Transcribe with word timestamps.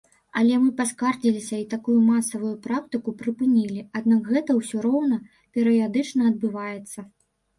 Але 0.39 0.53
мы 0.61 0.69
паскардзіліся, 0.77 1.57
і 1.63 1.65
такую 1.73 1.97
масавую 2.05 2.53
практыку 2.67 3.13
прыпынілі, 3.19 3.79
аднак 3.99 4.21
гэта 4.37 4.51
ўсё 4.61 4.77
роўна 4.89 5.17
перыядычна 5.59 6.21
адбываецца. 6.33 6.99